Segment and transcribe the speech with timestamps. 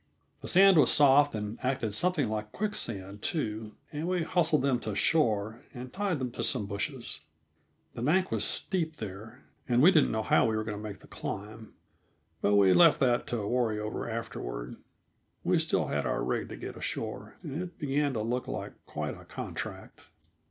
[0.41, 4.95] The sand was soft and acted something like quicksand, too, and we hustled them to
[4.95, 7.19] shore and tied them to some bushes.
[7.93, 11.01] The bank was steep there, and we didn't know how we were going to make
[11.01, 11.75] the climb,
[12.41, 14.77] but we left that to worry over afterward;
[15.43, 19.15] we still had our rig to get ashore, and it began to look like quite
[19.15, 20.01] a contract.